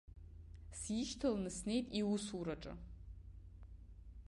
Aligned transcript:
Сишьҭаланы 0.79 1.51
снеит 1.57 1.87
иусураҿы. 1.99 2.73